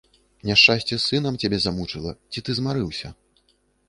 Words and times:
Няшчасце 0.49 0.89
з 0.91 0.97
сынам 1.09 1.37
цябе 1.43 1.59
замучыла, 1.65 2.13
ці 2.31 2.43
ты 2.47 2.57
змарыўся? 2.61 3.13